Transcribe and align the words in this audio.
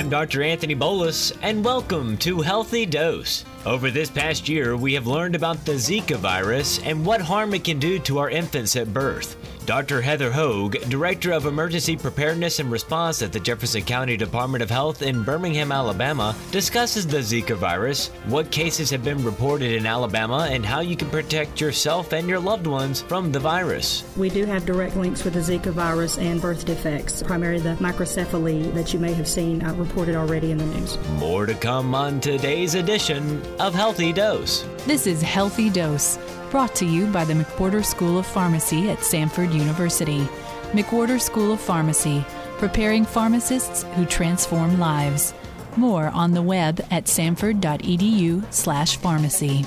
I'm 0.00 0.08
Dr. 0.08 0.42
Anthony 0.42 0.72
Bolus, 0.72 1.30
and 1.42 1.62
welcome 1.62 2.16
to 2.18 2.40
Healthy 2.40 2.86
Dose. 2.86 3.44
Over 3.66 3.90
this 3.90 4.08
past 4.08 4.48
year, 4.48 4.74
we 4.74 4.94
have 4.94 5.06
learned 5.06 5.34
about 5.34 5.62
the 5.66 5.72
Zika 5.72 6.16
virus 6.16 6.78
and 6.84 7.04
what 7.04 7.20
harm 7.20 7.52
it 7.52 7.64
can 7.64 7.78
do 7.78 7.98
to 7.98 8.16
our 8.16 8.30
infants 8.30 8.76
at 8.76 8.94
birth. 8.94 9.36
Dr. 9.66 10.00
Heather 10.00 10.32
Hogue, 10.32 10.76
Director 10.88 11.32
of 11.32 11.46
Emergency 11.46 11.96
Preparedness 11.96 12.58
and 12.58 12.70
Response 12.70 13.22
at 13.22 13.32
the 13.32 13.40
Jefferson 13.40 13.82
County 13.82 14.16
Department 14.16 14.62
of 14.62 14.70
Health 14.70 15.02
in 15.02 15.22
Birmingham, 15.22 15.70
Alabama, 15.70 16.34
discusses 16.50 17.06
the 17.06 17.18
Zika 17.18 17.56
virus, 17.56 18.08
what 18.26 18.50
cases 18.50 18.90
have 18.90 19.04
been 19.04 19.22
reported 19.22 19.72
in 19.72 19.86
Alabama, 19.86 20.48
and 20.50 20.64
how 20.64 20.80
you 20.80 20.96
can 20.96 21.10
protect 21.10 21.60
yourself 21.60 22.12
and 22.12 22.28
your 22.28 22.40
loved 22.40 22.66
ones 22.66 23.02
from 23.02 23.30
the 23.30 23.40
virus. 23.40 24.04
We 24.16 24.30
do 24.30 24.44
have 24.46 24.66
direct 24.66 24.96
links 24.96 25.24
with 25.24 25.34
the 25.34 25.40
Zika 25.40 25.72
virus 25.72 26.18
and 26.18 26.40
birth 26.40 26.64
defects, 26.64 27.22
primarily 27.22 27.60
the 27.60 27.76
microcephaly 27.76 28.72
that 28.74 28.92
you 28.92 28.98
may 28.98 29.12
have 29.12 29.28
seen 29.28 29.62
uh, 29.62 29.74
reported 29.74 30.16
already 30.16 30.50
in 30.50 30.58
the 30.58 30.66
news. 30.66 30.98
More 31.18 31.46
to 31.46 31.54
come 31.54 31.94
on 31.94 32.20
today's 32.20 32.74
edition 32.74 33.42
of 33.60 33.74
Healthy 33.74 34.14
Dose. 34.14 34.64
This 34.86 35.06
is 35.06 35.22
Healthy 35.22 35.70
Dose 35.70 36.18
brought 36.50 36.74
to 36.74 36.84
you 36.84 37.06
by 37.06 37.24
the 37.24 37.32
McWhorter 37.32 37.82
School 37.84 38.18
of 38.18 38.26
Pharmacy 38.26 38.90
at 38.90 38.98
Samford 38.98 39.54
University. 39.54 40.28
McWhorter 40.72 41.20
School 41.20 41.52
of 41.52 41.60
Pharmacy, 41.60 42.24
preparing 42.58 43.04
pharmacists 43.04 43.84
who 43.94 44.04
transform 44.04 44.80
lives. 44.80 45.32
More 45.76 46.08
on 46.08 46.32
the 46.32 46.42
web 46.42 46.84
at 46.90 47.04
samford.edu/pharmacy. 47.04 49.64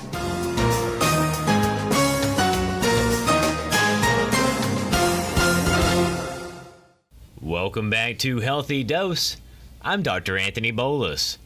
Welcome 7.40 7.88
back 7.88 8.18
to 8.18 8.40
Healthy 8.40 8.84
Dose. 8.84 9.38
I'm 9.80 10.02
Dr. 10.02 10.36
Anthony 10.36 10.70
Bolus. 10.70 11.38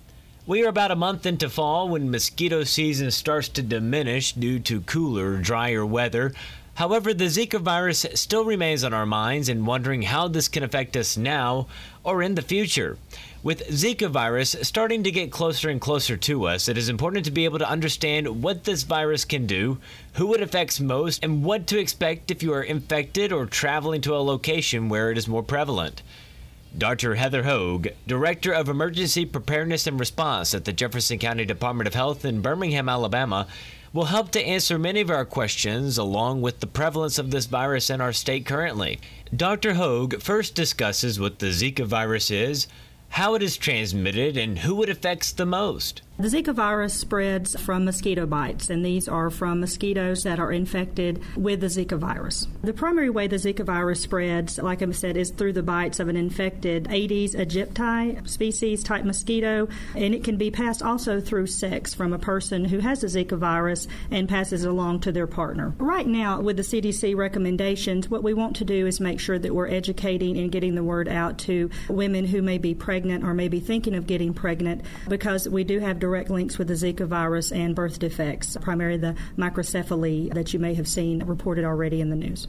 We 0.48 0.64
are 0.64 0.68
about 0.68 0.90
a 0.90 0.96
month 0.96 1.26
into 1.26 1.50
fall 1.50 1.90
when 1.90 2.10
mosquito 2.10 2.64
season 2.64 3.10
starts 3.10 3.50
to 3.50 3.60
diminish 3.60 4.32
due 4.32 4.58
to 4.60 4.80
cooler, 4.80 5.36
drier 5.36 5.84
weather. 5.84 6.32
However, 6.76 7.12
the 7.12 7.26
Zika 7.26 7.60
virus 7.60 8.06
still 8.14 8.46
remains 8.46 8.82
on 8.82 8.94
our 8.94 9.04
minds 9.04 9.50
and 9.50 9.66
wondering 9.66 10.00
how 10.00 10.26
this 10.26 10.48
can 10.48 10.62
affect 10.62 10.96
us 10.96 11.18
now 11.18 11.66
or 12.02 12.22
in 12.22 12.34
the 12.34 12.40
future. 12.40 12.96
With 13.42 13.68
Zika 13.68 14.08
virus 14.08 14.56
starting 14.62 15.02
to 15.02 15.10
get 15.10 15.30
closer 15.30 15.68
and 15.68 15.82
closer 15.82 16.16
to 16.16 16.46
us, 16.46 16.66
it 16.66 16.78
is 16.78 16.88
important 16.88 17.26
to 17.26 17.30
be 17.30 17.44
able 17.44 17.58
to 17.58 17.68
understand 17.68 18.42
what 18.42 18.64
this 18.64 18.84
virus 18.84 19.26
can 19.26 19.46
do, 19.46 19.76
who 20.14 20.32
it 20.32 20.40
affects 20.40 20.80
most, 20.80 21.22
and 21.22 21.44
what 21.44 21.66
to 21.66 21.78
expect 21.78 22.30
if 22.30 22.42
you 22.42 22.54
are 22.54 22.62
infected 22.62 23.32
or 23.32 23.44
traveling 23.44 24.00
to 24.00 24.16
a 24.16 24.24
location 24.24 24.88
where 24.88 25.10
it 25.10 25.18
is 25.18 25.28
more 25.28 25.42
prevalent. 25.42 26.00
Dr. 26.76 27.14
Heather 27.14 27.44
Hogue, 27.44 27.88
Director 28.06 28.52
of 28.52 28.68
Emergency 28.68 29.24
Preparedness 29.24 29.86
and 29.86 29.98
Response 29.98 30.52
at 30.54 30.64
the 30.64 30.72
Jefferson 30.72 31.18
County 31.18 31.44
Department 31.44 31.88
of 31.88 31.94
Health 31.94 32.24
in 32.24 32.42
Birmingham, 32.42 32.88
Alabama, 32.88 33.46
will 33.92 34.06
help 34.06 34.30
to 34.32 34.44
answer 34.44 34.78
many 34.78 35.00
of 35.00 35.10
our 35.10 35.24
questions 35.24 35.96
along 35.96 36.42
with 36.42 36.60
the 36.60 36.66
prevalence 36.66 37.18
of 37.18 37.30
this 37.30 37.46
virus 37.46 37.88
in 37.88 38.00
our 38.00 38.12
state 38.12 38.44
currently. 38.44 39.00
Dr. 39.34 39.74
Hogue 39.74 40.20
first 40.20 40.54
discusses 40.54 41.18
what 41.18 41.38
the 41.38 41.46
Zika 41.46 41.86
virus 41.86 42.30
is, 42.30 42.68
how 43.10 43.34
it 43.34 43.42
is 43.42 43.56
transmitted, 43.56 44.36
and 44.36 44.58
who 44.58 44.82
it 44.82 44.90
affects 44.90 45.32
the 45.32 45.46
most. 45.46 46.02
The 46.20 46.26
Zika 46.26 46.52
virus 46.52 46.94
spreads 46.94 47.54
from 47.60 47.84
mosquito 47.84 48.26
bites, 48.26 48.70
and 48.70 48.84
these 48.84 49.06
are 49.06 49.30
from 49.30 49.60
mosquitoes 49.60 50.24
that 50.24 50.40
are 50.40 50.50
infected 50.50 51.22
with 51.36 51.60
the 51.60 51.68
Zika 51.68 51.96
virus. 51.96 52.48
The 52.60 52.72
primary 52.72 53.08
way 53.08 53.28
the 53.28 53.36
Zika 53.36 53.64
virus 53.64 54.00
spreads, 54.00 54.58
like 54.58 54.82
I 54.82 54.90
said, 54.90 55.16
is 55.16 55.30
through 55.30 55.52
the 55.52 55.62
bites 55.62 56.00
of 56.00 56.08
an 56.08 56.16
infected 56.16 56.88
Aedes 56.90 57.36
aegypti 57.36 58.28
species 58.28 58.82
type 58.82 59.04
mosquito, 59.04 59.68
and 59.94 60.12
it 60.12 60.24
can 60.24 60.36
be 60.36 60.50
passed 60.50 60.82
also 60.82 61.20
through 61.20 61.46
sex 61.46 61.94
from 61.94 62.12
a 62.12 62.18
person 62.18 62.64
who 62.64 62.80
has 62.80 63.02
the 63.02 63.06
Zika 63.06 63.38
virus 63.38 63.86
and 64.10 64.28
passes 64.28 64.64
it 64.64 64.68
along 64.68 64.98
to 65.02 65.12
their 65.12 65.28
partner. 65.28 65.72
Right 65.78 66.08
now, 66.08 66.40
with 66.40 66.56
the 66.56 66.64
CDC 66.64 67.14
recommendations, 67.14 68.08
what 68.08 68.24
we 68.24 68.34
want 68.34 68.56
to 68.56 68.64
do 68.64 68.88
is 68.88 68.98
make 68.98 69.20
sure 69.20 69.38
that 69.38 69.54
we're 69.54 69.68
educating 69.68 70.36
and 70.36 70.50
getting 70.50 70.74
the 70.74 70.82
word 70.82 71.06
out 71.06 71.38
to 71.38 71.70
women 71.88 72.24
who 72.24 72.42
may 72.42 72.58
be 72.58 72.74
pregnant 72.74 73.22
or 73.22 73.34
may 73.34 73.46
be 73.46 73.60
thinking 73.60 73.94
of 73.94 74.08
getting 74.08 74.34
pregnant 74.34 74.82
because 75.08 75.48
we 75.48 75.62
do 75.62 75.78
have 75.78 76.00
direct 76.08 76.30
links 76.30 76.56
with 76.56 76.68
the 76.68 76.74
Zika 76.74 77.06
virus 77.06 77.52
and 77.52 77.74
birth 77.74 77.98
defects, 77.98 78.56
primarily 78.62 78.96
the 78.96 79.14
microcephaly 79.36 80.32
that 80.32 80.54
you 80.54 80.58
may 80.58 80.72
have 80.72 80.88
seen 80.88 81.22
reported 81.24 81.66
already 81.66 82.00
in 82.00 82.08
the 82.08 82.16
news. 82.16 82.48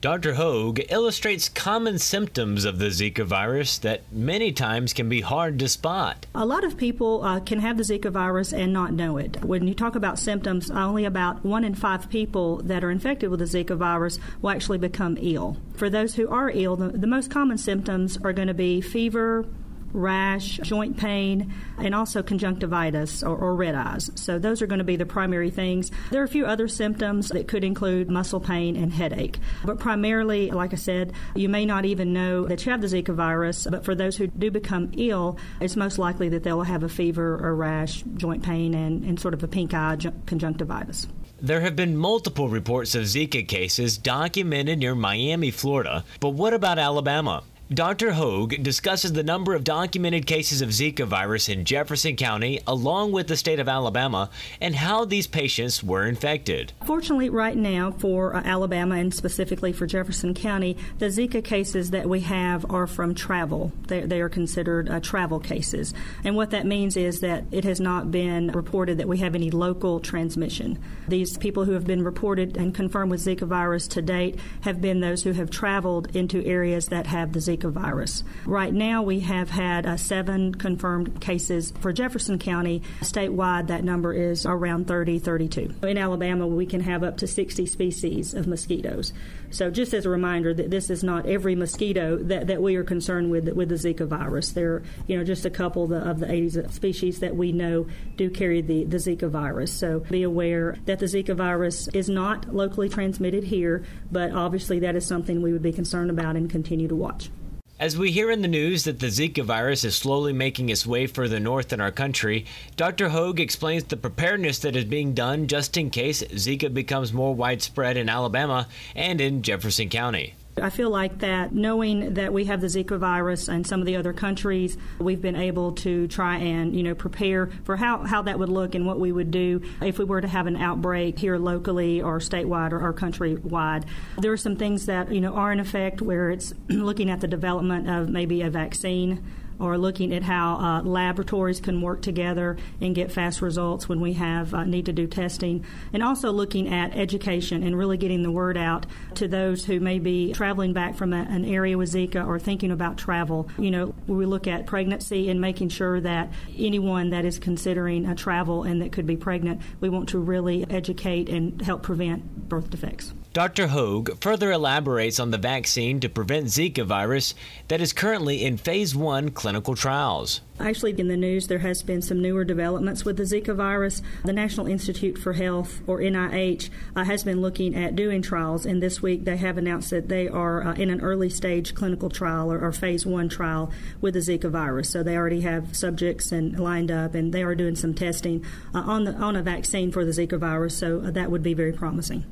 Dr. 0.00 0.34
Hogue 0.34 0.80
illustrates 0.90 1.50
common 1.50 1.98
symptoms 1.98 2.64
of 2.64 2.78
the 2.78 2.86
Zika 2.86 3.24
virus 3.24 3.78
that 3.78 4.02
many 4.10 4.52
times 4.52 4.94
can 4.94 5.08
be 5.08 5.20
hard 5.20 5.58
to 5.58 5.68
spot. 5.68 6.26
A 6.34 6.46
lot 6.46 6.64
of 6.64 6.78
people 6.78 7.22
uh, 7.22 7.40
can 7.40 7.60
have 7.60 7.76
the 7.76 7.82
Zika 7.82 8.10
virus 8.10 8.52
and 8.52 8.72
not 8.72 8.92
know 8.92 9.18
it. 9.18 9.42
When 9.44 9.68
you 9.68 9.74
talk 9.74 9.94
about 9.94 10.18
symptoms, 10.18 10.70
only 10.70 11.04
about 11.04 11.44
one 11.44 11.64
in 11.64 11.74
five 11.74 12.08
people 12.10 12.58
that 12.64 12.84
are 12.84 12.90
infected 12.90 13.30
with 13.30 13.40
the 13.40 13.46
Zika 13.46 13.76
virus 13.76 14.18
will 14.40 14.50
actually 14.50 14.78
become 14.78 15.18
ill. 15.20 15.56
For 15.74 15.88
those 15.88 16.14
who 16.14 16.28
are 16.28 16.50
ill, 16.50 16.76
the, 16.76 16.88
the 16.88 17.06
most 17.06 17.30
common 17.30 17.58
symptoms 17.58 18.18
are 18.22 18.32
going 18.32 18.48
to 18.48 18.54
be 18.54 18.82
fever, 18.82 19.46
rash, 19.94 20.58
joint 20.58 20.96
pain, 20.96 21.54
and 21.78 21.94
also 21.94 22.22
conjunctivitis 22.22 23.22
or, 23.22 23.36
or, 23.36 23.54
red 23.54 23.74
eyes. 23.74 24.10
So 24.16 24.38
those 24.38 24.60
are 24.60 24.66
going 24.66 24.78
to 24.78 24.84
be 24.84 24.96
the 24.96 25.06
primary 25.06 25.50
things. 25.50 25.90
There 26.10 26.20
are 26.20 26.24
a 26.24 26.28
few 26.28 26.44
other 26.44 26.68
symptoms 26.68 27.28
that 27.28 27.48
could 27.48 27.64
include 27.64 28.10
muscle 28.10 28.40
pain 28.40 28.76
and 28.76 28.92
headache. 28.92 29.38
But 29.64 29.78
primarily, 29.78 30.50
like 30.50 30.72
I 30.72 30.76
said, 30.76 31.12
you 31.34 31.48
may 31.48 31.64
not 31.64 31.84
even 31.84 32.12
know 32.12 32.46
that 32.46 32.66
you 32.66 32.72
have 32.72 32.80
the 32.80 32.88
Zika 32.88 33.14
virus, 33.14 33.66
but 33.70 33.84
for 33.84 33.94
those 33.94 34.16
who 34.16 34.26
do 34.26 34.50
become 34.50 34.90
ill, 34.96 35.38
it's 35.60 35.76
most 35.76 35.98
likely 35.98 36.28
that 36.30 36.42
they'll 36.42 36.62
have 36.62 36.82
a 36.82 36.88
fever 36.88 37.38
or 37.40 37.54
rash, 37.54 38.02
joint 38.16 38.42
pain, 38.42 38.74
and, 38.74 39.04
and 39.04 39.20
sort 39.20 39.34
of 39.34 39.42
a 39.42 39.48
pink 39.48 39.72
eye 39.72 39.96
conjunctivitis. 40.26 41.06
There 41.40 41.60
have 41.60 41.76
been 41.76 41.96
multiple 41.96 42.48
reports 42.48 42.94
of 42.94 43.04
Zika 43.04 43.46
cases 43.46 43.98
documented 43.98 44.78
near 44.78 44.94
Miami, 44.94 45.50
Florida, 45.50 46.04
but 46.20 46.30
what 46.30 46.54
about 46.54 46.78
Alabama? 46.78 47.42
Dr. 47.72 48.12
Hogue 48.12 48.62
discusses 48.62 49.14
the 49.14 49.22
number 49.22 49.54
of 49.54 49.64
documented 49.64 50.26
cases 50.26 50.60
of 50.60 50.68
Zika 50.68 51.06
virus 51.06 51.48
in 51.48 51.64
Jefferson 51.64 52.14
County, 52.14 52.60
along 52.66 53.12
with 53.12 53.26
the 53.26 53.38
state 53.38 53.58
of 53.58 53.70
Alabama, 53.70 54.28
and 54.60 54.74
how 54.74 55.06
these 55.06 55.26
patients 55.26 55.82
were 55.82 56.06
infected. 56.06 56.74
Fortunately, 56.84 57.30
right 57.30 57.56
now, 57.56 57.90
for 57.92 58.36
uh, 58.36 58.42
Alabama 58.44 58.96
and 58.96 59.14
specifically 59.14 59.72
for 59.72 59.86
Jefferson 59.86 60.34
County, 60.34 60.76
the 60.98 61.06
Zika 61.06 61.42
cases 61.42 61.90
that 61.92 62.06
we 62.06 62.20
have 62.20 62.70
are 62.70 62.86
from 62.86 63.14
travel. 63.14 63.72
They, 63.86 64.00
they 64.00 64.20
are 64.20 64.28
considered 64.28 64.90
uh, 64.90 65.00
travel 65.00 65.40
cases. 65.40 65.94
And 66.22 66.36
what 66.36 66.50
that 66.50 66.66
means 66.66 66.98
is 66.98 67.20
that 67.20 67.44
it 67.50 67.64
has 67.64 67.80
not 67.80 68.10
been 68.10 68.48
reported 68.48 68.98
that 68.98 69.08
we 69.08 69.18
have 69.18 69.34
any 69.34 69.50
local 69.50 70.00
transmission. 70.00 70.78
These 71.08 71.38
people 71.38 71.64
who 71.64 71.72
have 71.72 71.86
been 71.86 72.04
reported 72.04 72.58
and 72.58 72.74
confirmed 72.74 73.10
with 73.10 73.24
Zika 73.24 73.46
virus 73.46 73.88
to 73.88 74.02
date 74.02 74.38
have 74.60 74.82
been 74.82 75.00
those 75.00 75.22
who 75.22 75.32
have 75.32 75.48
traveled 75.48 76.14
into 76.14 76.44
areas 76.44 76.88
that 76.88 77.06
have 77.06 77.32
the 77.32 77.38
Zika 77.38 77.53
Zika 77.54 77.70
virus. 77.70 78.24
Right 78.46 78.72
now, 78.72 79.02
we 79.02 79.20
have 79.20 79.50
had 79.50 79.86
uh, 79.86 79.96
seven 79.96 80.54
confirmed 80.54 81.20
cases 81.20 81.72
for 81.80 81.92
Jefferson 81.92 82.38
County. 82.38 82.82
Statewide, 83.00 83.68
that 83.68 83.84
number 83.84 84.12
is 84.12 84.46
around 84.46 84.86
30, 84.86 85.18
32. 85.18 85.74
In 85.86 85.98
Alabama, 85.98 86.46
we 86.46 86.66
can 86.66 86.80
have 86.80 87.02
up 87.02 87.18
to 87.18 87.26
60 87.26 87.66
species 87.66 88.34
of 88.34 88.46
mosquitoes. 88.46 89.12
So, 89.50 89.70
just 89.70 89.94
as 89.94 90.04
a 90.04 90.10
reminder 90.10 90.52
that 90.52 90.70
this 90.70 90.90
is 90.90 91.04
not 91.04 91.26
every 91.26 91.54
mosquito 91.54 92.16
that, 92.24 92.48
that 92.48 92.60
we 92.60 92.76
are 92.76 92.84
concerned 92.84 93.30
with 93.30 93.48
with 93.48 93.68
the 93.68 93.76
Zika 93.76 94.06
virus. 94.06 94.52
There 94.52 94.74
are, 94.74 94.82
you 95.06 95.16
know, 95.16 95.24
just 95.24 95.44
a 95.44 95.50
couple 95.50 95.84
of 95.84 95.90
the, 95.90 95.98
of 95.98 96.18
the 96.18 96.32
Aedes 96.32 96.58
species 96.74 97.20
that 97.20 97.36
we 97.36 97.52
know 97.52 97.86
do 98.16 98.30
carry 98.30 98.62
the, 98.62 98.84
the 98.84 98.96
Zika 98.96 99.28
virus. 99.28 99.72
So, 99.72 100.00
be 100.00 100.22
aware 100.24 100.76
that 100.86 100.98
the 100.98 101.06
Zika 101.06 101.36
virus 101.36 101.88
is 101.88 102.08
not 102.08 102.52
locally 102.52 102.88
transmitted 102.88 103.44
here, 103.44 103.84
but 104.10 104.32
obviously 104.32 104.80
that 104.80 104.96
is 104.96 105.06
something 105.06 105.40
we 105.40 105.52
would 105.52 105.62
be 105.62 105.72
concerned 105.72 106.10
about 106.10 106.36
and 106.36 106.50
continue 106.50 106.88
to 106.88 106.96
watch. 106.96 107.30
As 107.80 107.98
we 107.98 108.12
hear 108.12 108.30
in 108.30 108.40
the 108.40 108.46
news 108.46 108.84
that 108.84 109.00
the 109.00 109.08
Zika 109.08 109.42
virus 109.42 109.82
is 109.82 109.96
slowly 109.96 110.32
making 110.32 110.68
its 110.68 110.86
way 110.86 111.08
further 111.08 111.40
north 111.40 111.72
in 111.72 111.80
our 111.80 111.90
country, 111.90 112.46
Dr. 112.76 113.08
Hogue 113.08 113.40
explains 113.40 113.82
the 113.82 113.96
preparedness 113.96 114.60
that 114.60 114.76
is 114.76 114.84
being 114.84 115.12
done 115.12 115.48
just 115.48 115.76
in 115.76 115.90
case 115.90 116.22
Zika 116.22 116.72
becomes 116.72 117.12
more 117.12 117.34
widespread 117.34 117.96
in 117.96 118.08
Alabama 118.08 118.68
and 118.94 119.20
in 119.20 119.42
Jefferson 119.42 119.88
County. 119.88 120.34
I 120.60 120.70
feel 120.70 120.90
like 120.90 121.18
that 121.18 121.52
knowing 121.52 122.14
that 122.14 122.32
we 122.32 122.44
have 122.44 122.60
the 122.60 122.68
Zika 122.68 122.98
virus 122.98 123.48
and 123.48 123.66
some 123.66 123.80
of 123.80 123.86
the 123.86 123.96
other 123.96 124.12
countries, 124.12 124.76
we've 124.98 125.20
been 125.20 125.36
able 125.36 125.72
to 125.72 126.06
try 126.06 126.36
and, 126.36 126.76
you 126.76 126.82
know, 126.82 126.94
prepare 126.94 127.50
for 127.64 127.76
how, 127.76 127.98
how 127.98 128.22
that 128.22 128.38
would 128.38 128.48
look 128.48 128.74
and 128.74 128.86
what 128.86 129.00
we 129.00 129.10
would 129.10 129.30
do 129.30 129.62
if 129.82 129.98
we 129.98 130.04
were 130.04 130.20
to 130.20 130.28
have 130.28 130.46
an 130.46 130.56
outbreak 130.56 131.18
here 131.18 131.38
locally 131.38 132.00
or 132.00 132.18
statewide 132.18 132.72
or, 132.72 132.80
or 132.80 132.94
countrywide. 132.94 133.84
There 134.18 134.32
are 134.32 134.36
some 134.36 134.56
things 134.56 134.86
that, 134.86 135.12
you 135.12 135.20
know, 135.20 135.34
are 135.34 135.52
in 135.52 135.58
effect 135.58 136.00
where 136.00 136.30
it's 136.30 136.54
looking 136.68 137.10
at 137.10 137.20
the 137.20 137.28
development 137.28 137.90
of 137.90 138.08
maybe 138.08 138.42
a 138.42 138.50
vaccine 138.50 139.24
or 139.58 139.78
looking 139.78 140.12
at 140.12 140.22
how 140.22 140.56
uh, 140.56 140.82
laboratories 140.82 141.60
can 141.60 141.80
work 141.80 142.02
together 142.02 142.56
and 142.80 142.94
get 142.94 143.12
fast 143.12 143.40
results 143.40 143.88
when 143.88 144.00
we 144.00 144.14
have 144.14 144.54
uh, 144.54 144.64
need 144.64 144.86
to 144.86 144.92
do 144.92 145.06
testing, 145.06 145.64
and 145.92 146.02
also 146.02 146.30
looking 146.30 146.68
at 146.68 146.96
education 146.96 147.62
and 147.62 147.76
really 147.76 147.96
getting 147.96 148.22
the 148.22 148.30
word 148.30 148.56
out 148.56 148.86
to 149.14 149.28
those 149.28 149.64
who 149.64 149.80
may 149.80 149.98
be 149.98 150.32
traveling 150.32 150.72
back 150.72 150.94
from 150.94 151.12
a, 151.12 151.26
an 151.30 151.44
area 151.44 151.76
with 151.78 151.92
Zika 151.92 152.26
or 152.26 152.38
thinking 152.38 152.70
about 152.70 152.96
travel. 152.98 153.48
You 153.58 153.70
know, 153.70 153.94
we 154.06 154.26
look 154.26 154.46
at 154.46 154.66
pregnancy 154.66 155.30
and 155.30 155.40
making 155.40 155.68
sure 155.68 156.00
that 156.00 156.32
anyone 156.56 157.10
that 157.10 157.24
is 157.24 157.38
considering 157.38 158.06
a 158.06 158.14
travel 158.14 158.64
and 158.64 158.82
that 158.82 158.92
could 158.92 159.06
be 159.06 159.16
pregnant, 159.16 159.60
we 159.80 159.88
want 159.88 160.08
to 160.10 160.18
really 160.18 160.68
educate 160.70 161.28
and 161.28 161.60
help 161.62 161.82
prevent 161.82 162.48
birth 162.48 162.70
defects. 162.70 163.12
Dr. 163.34 163.66
Hogue 163.66 164.16
further 164.20 164.52
elaborates 164.52 165.18
on 165.18 165.32
the 165.32 165.38
vaccine 165.38 165.98
to 166.00 166.08
prevent 166.08 166.46
Zika 166.46 166.84
virus 166.84 167.34
that 167.66 167.80
is 167.80 167.92
currently 167.92 168.44
in 168.44 168.56
phase 168.56 168.94
one 168.94 169.30
clinical 169.44 169.74
trials. 169.74 170.40
Actually, 170.58 170.98
in 170.98 171.08
the 171.08 171.18
news, 171.18 171.48
there 171.48 171.58
has 171.58 171.82
been 171.82 172.00
some 172.00 172.22
newer 172.22 172.44
developments 172.44 173.04
with 173.04 173.18
the 173.18 173.24
Zika 173.24 173.54
virus. 173.54 174.00
The 174.24 174.32
National 174.32 174.66
Institute 174.66 175.18
for 175.18 175.34
Health, 175.34 175.82
or 175.86 175.98
NIH, 175.98 176.70
uh, 176.96 177.04
has 177.04 177.24
been 177.24 177.42
looking 177.42 177.74
at 177.74 177.94
doing 177.94 178.22
trials, 178.22 178.64
and 178.64 178.82
this 178.82 179.02
week 179.02 179.26
they 179.26 179.36
have 179.36 179.58
announced 179.58 179.90
that 179.90 180.08
they 180.08 180.28
are 180.28 180.66
uh, 180.66 180.72
in 180.76 180.88
an 180.88 181.02
early 181.02 181.28
stage 181.28 181.74
clinical 181.74 182.08
trial 182.08 182.50
or, 182.50 182.58
or, 182.58 182.72
phase 182.72 183.04
one 183.04 183.28
trial 183.28 183.70
with 184.00 184.14
the 184.14 184.20
Zika 184.20 184.50
virus. 184.50 184.88
So 184.88 185.02
they 185.02 185.14
already 185.14 185.42
have 185.42 185.76
subjects 185.76 186.32
and 186.32 186.58
lined 186.58 186.90
up, 186.90 187.14
and 187.14 187.30
they 187.34 187.42
are 187.42 187.54
doing 187.54 187.76
some 187.76 187.92
testing 187.92 188.46
uh, 188.74 188.78
on 188.78 189.04
the 189.04 189.12
on 189.12 189.36
a 189.36 189.42
vaccine 189.42 189.92
for 189.92 190.06
the 190.06 190.12
Zika 190.12 190.38
virus. 190.38 190.74
So 190.74 191.00
uh, 191.00 191.10
that 191.10 191.30
would 191.30 191.42
be 191.42 191.52
very 191.52 191.74
promising. 191.74 192.24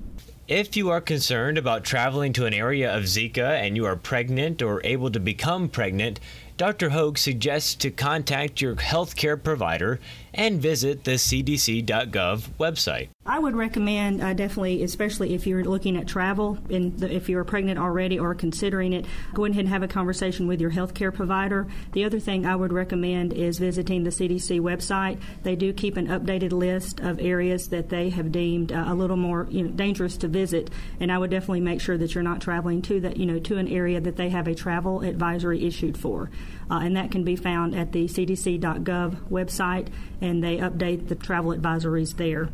If 0.48 0.76
you 0.76 0.90
are 0.90 1.00
concerned 1.00 1.56
about 1.56 1.84
traveling 1.84 2.32
to 2.34 2.46
an 2.46 2.52
area 2.52 2.94
of 2.94 3.04
Zika 3.04 3.60
and 3.60 3.76
you 3.76 3.86
are 3.86 3.94
pregnant 3.96 4.60
or 4.60 4.80
able 4.82 5.10
to 5.12 5.20
become 5.20 5.68
pregnant, 5.68 6.18
Dr. 6.56 6.90
Hogue 6.90 7.18
suggests 7.18 7.74
to 7.76 7.90
contact 7.90 8.60
your 8.60 8.76
healthcare 8.76 9.42
provider 9.42 9.98
and 10.34 10.60
visit 10.60 11.04
the 11.04 11.12
cdc.gov 11.12 12.48
website. 12.58 13.08
I 13.24 13.38
would 13.38 13.54
recommend 13.54 14.20
uh, 14.20 14.34
definitely, 14.34 14.82
especially 14.82 15.34
if 15.34 15.46
you're 15.46 15.62
looking 15.62 15.96
at 15.96 16.08
travel 16.08 16.58
and 16.70 17.00
if 17.04 17.28
you're 17.28 17.44
pregnant 17.44 17.78
already 17.78 18.18
or 18.18 18.34
considering 18.34 18.92
it, 18.92 19.06
go 19.32 19.44
ahead 19.44 19.60
and 19.60 19.68
have 19.68 19.84
a 19.84 19.88
conversation 19.88 20.48
with 20.48 20.60
your 20.60 20.72
healthcare 20.72 21.14
provider. 21.14 21.68
The 21.92 22.04
other 22.04 22.18
thing 22.18 22.44
I 22.44 22.56
would 22.56 22.72
recommend 22.72 23.32
is 23.32 23.58
visiting 23.58 24.02
the 24.02 24.10
CDC 24.10 24.60
website. 24.60 25.20
They 25.44 25.54
do 25.54 25.72
keep 25.72 25.96
an 25.96 26.08
updated 26.08 26.50
list 26.50 26.98
of 26.98 27.20
areas 27.20 27.68
that 27.68 27.90
they 27.90 28.10
have 28.10 28.32
deemed 28.32 28.72
uh, 28.72 28.86
a 28.88 28.94
little 28.94 29.16
more 29.16 29.46
you 29.50 29.62
know, 29.62 29.70
dangerous 29.70 30.16
to 30.18 30.28
visit, 30.28 30.70
and 30.98 31.12
I 31.12 31.18
would 31.18 31.30
definitely 31.30 31.60
make 31.60 31.80
sure 31.80 31.96
that 31.98 32.14
you're 32.14 32.24
not 32.24 32.40
traveling 32.40 32.82
to 32.82 33.00
that 33.00 33.18
you 33.18 33.26
know 33.26 33.38
to 33.38 33.58
an 33.58 33.68
area 33.68 34.00
that 34.00 34.16
they 34.16 34.30
have 34.30 34.48
a 34.48 34.54
travel 34.54 35.02
advisory 35.02 35.64
issued 35.64 35.96
for, 35.96 36.28
uh, 36.70 36.80
and 36.82 36.96
that 36.96 37.10
can 37.10 37.24
be 37.24 37.36
found 37.36 37.74
at 37.74 37.92
the 37.92 38.06
CDC.gov 38.06 39.28
website, 39.30 39.88
and 40.20 40.42
they 40.42 40.58
update 40.58 41.08
the 41.08 41.14
travel 41.14 41.52
advisories 41.52 42.16
there. 42.16 42.48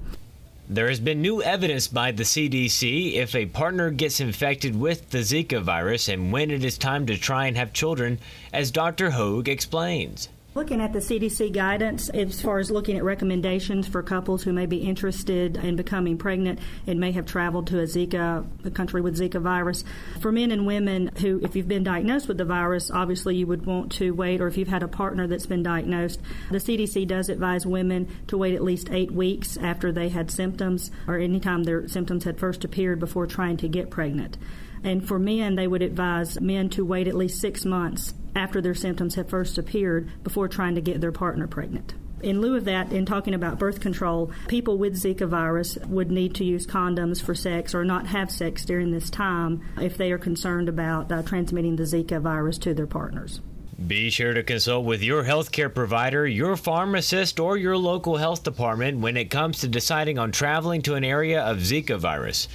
There 0.71 0.89
has 0.89 1.01
been 1.01 1.23
new 1.23 1.43
evidence 1.43 1.89
by 1.89 2.13
the 2.13 2.25
CDC 2.25 3.15
if 3.15 3.35
a 3.35 3.47
partner 3.47 3.91
gets 3.91 4.21
infected 4.21 4.79
with 4.79 5.11
the 5.11 5.19
Zika 5.19 5.63
virus 5.63 6.09
and 6.09 6.31
when 6.31 6.51
it 6.51 6.63
is 6.63 6.77
time 6.77 7.07
to 7.07 7.17
try 7.17 7.47
and 7.47 7.57
have 7.57 7.73
children, 7.73 8.19
as 8.53 8.71
Dr. 8.71 9.13
Hogue 9.13 9.49
explains. 9.49 10.29
Looking 10.55 10.81
at 10.81 10.95
the 10.95 10.99
CDC 11.01 11.53
guidance 11.53 12.09
as 12.09 12.41
far 12.41 12.59
as 12.59 12.71
looking 12.71 12.97
at 12.97 13.05
recommendations 13.05 13.87
for 13.87 14.03
couples 14.03 14.43
who 14.43 14.53
may 14.53 14.65
be 14.65 14.79
interested 14.79 15.59
in 15.59 15.77
becoming 15.77 16.17
pregnant 16.17 16.59
and 16.87 16.99
may 16.99 17.13
have 17.13 17.27
traveled 17.27 17.67
to 17.67 17.81
a 17.81 17.83
Zika 17.83 18.47
a 18.65 18.71
country 18.71 19.03
with 19.03 19.19
Zika 19.19 19.43
virus. 19.43 19.85
For 20.21 20.33
men 20.33 20.51
and 20.51 20.67
women 20.67 21.11
who, 21.21 21.39
if 21.43 21.55
you've 21.55 21.69
been 21.69 21.85
diagnosed 21.85 22.29
with 22.29 22.39
the 22.39 22.47
virus, 22.47 22.91
obviously 22.91 23.37
you 23.37 23.47
would 23.47 23.67
want 23.67 23.93
to 23.93 24.13
wait, 24.13 24.41
or 24.41 24.49
if 24.49 24.57
you've 24.57 24.69
had 24.69 24.83
a 24.83 24.89
partner 24.89 25.27
that's 25.27 25.47
been 25.47 25.63
diagnosed, 25.63 26.23
the 26.51 26.59
CDC 26.59 27.07
does 27.07 27.29
advise 27.29 27.67
women 27.67 28.09
to 28.29 28.39
wait 28.39 28.55
at 28.55 28.65
least 28.65 28.89
eight 28.91 29.11
weeks 29.11 29.59
after 29.59 29.93
they 29.93 30.09
had 30.09 30.31
symptoms 30.31 30.91
or 31.07 31.19
anytime 31.19 31.65
their 31.65 31.87
symptoms 31.89 32.25
had 32.25 32.39
first 32.39 32.65
appeared 32.65 32.99
before 32.99 33.27
trying 33.27 33.59
to 33.59 33.69
get 33.69 33.91
pregnant. 33.91 34.39
And 34.83 35.07
for 35.07 35.19
men, 35.19 35.57
they 35.57 35.69
would 35.69 35.83
advise 35.83 36.41
men 36.41 36.71
to 36.71 36.87
wait 36.87 37.07
at 37.07 37.15
least 37.15 37.39
six 37.39 37.67
months 37.67 38.15
after 38.35 38.61
their 38.61 38.75
symptoms 38.75 39.15
have 39.15 39.29
first 39.29 39.59
appeared 39.59 40.11
before 40.23 40.49
trying 40.49 40.75
to 40.75 40.81
get 40.81 41.01
their 41.01 41.13
partner 41.13 41.47
pregnant. 41.47 41.95
In 42.21 42.41
lieu 42.41 42.57
of 42.57 42.65
that, 42.65 42.93
in 42.93 43.07
talking 43.07 43.33
about 43.33 43.61
birth 43.61 43.81
control, 43.81 44.33
people 44.49 44.77
with 44.77 45.01
Zika 45.01 45.29
virus 45.29 45.79
would 45.87 46.11
need 46.11 46.35
to 46.37 46.45
use 46.45 46.67
condoms 46.67 47.23
for 47.23 47.35
sex 47.35 47.75
or 47.75 47.85
not 47.85 48.09
have 48.09 48.31
sex 48.31 48.65
during 48.65 48.91
this 48.91 49.09
time 49.09 49.63
if 49.81 49.97
they 49.97 50.11
are 50.11 50.19
concerned 50.19 50.69
about 50.69 51.13
uh, 51.13 51.23
transmitting 51.23 51.77
the 51.77 51.85
Zika 51.85 52.21
virus 52.21 52.59
to 52.59 52.75
their 52.75 52.89
partners. 52.89 53.41
Be 53.87 54.11
sure 54.11 54.35
to 54.35 54.43
consult 54.43 54.85
with 54.85 55.05
your 55.05 55.23
healthcare 55.23 55.73
provider, 55.73 56.27
your 56.27 56.57
pharmacist, 56.57 57.39
or 57.39 57.57
your 57.57 57.77
local 57.77 58.17
health 58.17 58.43
department 58.43 58.99
when 58.99 59.17
it 59.17 59.31
comes 59.31 59.61
to 59.61 59.69
deciding 59.69 60.19
on 60.19 60.33
traveling 60.33 60.83
to 60.83 60.97
an 60.97 61.05
area 61.05 61.41
of 61.43 61.59
Zika 61.59 61.97
virus. 61.97 62.49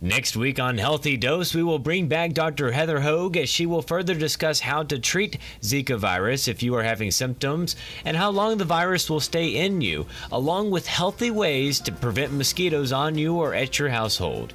Next 0.00 0.36
week 0.36 0.60
on 0.60 0.78
Healthy 0.78 1.16
Dose, 1.16 1.52
we 1.52 1.64
will 1.64 1.80
bring 1.80 2.06
back 2.06 2.32
Dr. 2.32 2.70
Heather 2.70 3.00
Hogue 3.00 3.36
as 3.36 3.48
she 3.48 3.66
will 3.66 3.82
further 3.82 4.14
discuss 4.14 4.60
how 4.60 4.84
to 4.84 4.96
treat 4.96 5.38
Zika 5.60 5.98
virus 5.98 6.46
if 6.46 6.62
you 6.62 6.76
are 6.76 6.84
having 6.84 7.10
symptoms 7.10 7.74
and 8.04 8.16
how 8.16 8.30
long 8.30 8.58
the 8.58 8.64
virus 8.64 9.10
will 9.10 9.18
stay 9.18 9.56
in 9.56 9.80
you, 9.80 10.06
along 10.30 10.70
with 10.70 10.86
healthy 10.86 11.32
ways 11.32 11.80
to 11.80 11.90
prevent 11.90 12.32
mosquitoes 12.32 12.92
on 12.92 13.18
you 13.18 13.34
or 13.34 13.54
at 13.54 13.80
your 13.80 13.88
household. 13.88 14.54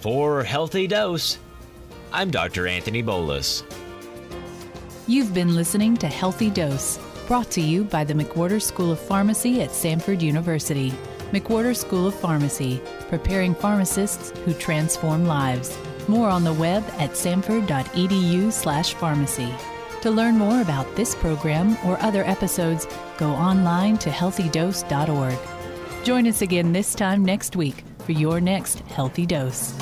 For 0.00 0.44
Healthy 0.44 0.88
Dose, 0.88 1.38
I'm 2.12 2.30
Dr. 2.30 2.66
Anthony 2.66 3.00
Bolus. 3.00 3.62
You've 5.06 5.32
been 5.32 5.54
listening 5.54 5.96
to 5.96 6.08
Healthy 6.08 6.50
Dose, 6.50 6.98
brought 7.26 7.50
to 7.52 7.62
you 7.62 7.84
by 7.84 8.04
the 8.04 8.12
McWhorter 8.12 8.60
School 8.60 8.92
of 8.92 9.00
Pharmacy 9.00 9.62
at 9.62 9.70
Samford 9.70 10.20
University. 10.20 10.92
McWhorter 11.34 11.76
School 11.76 12.06
of 12.06 12.14
Pharmacy, 12.14 12.80
preparing 13.08 13.56
pharmacists 13.56 14.30
who 14.44 14.54
transform 14.54 15.26
lives. 15.26 15.76
More 16.06 16.28
on 16.28 16.44
the 16.44 16.52
web 16.52 16.84
at 16.98 17.10
samford.edu/pharmacy. 17.10 19.54
To 20.02 20.10
learn 20.12 20.38
more 20.38 20.60
about 20.60 20.94
this 20.94 21.16
program 21.16 21.76
or 21.84 22.00
other 22.00 22.22
episodes, 22.24 22.86
go 23.18 23.30
online 23.30 23.98
to 23.98 24.10
healthydose.org. 24.10 25.38
Join 26.04 26.28
us 26.28 26.42
again 26.42 26.72
this 26.72 26.94
time 26.94 27.24
next 27.24 27.56
week 27.56 27.82
for 28.04 28.12
your 28.12 28.40
next 28.40 28.78
Healthy 28.80 29.26
Dose. 29.26 29.72